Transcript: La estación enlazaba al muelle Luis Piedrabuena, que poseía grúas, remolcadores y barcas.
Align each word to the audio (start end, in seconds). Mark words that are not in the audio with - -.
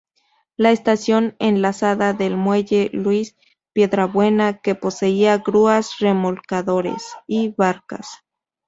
La 0.57 0.71
estación 0.71 1.35
enlazaba 1.37 2.09
al 2.09 2.35
muelle 2.35 2.89
Luis 2.91 3.37
Piedrabuena, 3.71 4.57
que 4.59 4.73
poseía 4.73 5.37
grúas, 5.37 5.91
remolcadores 5.99 7.05
y 7.27 7.49
barcas. 7.49 8.07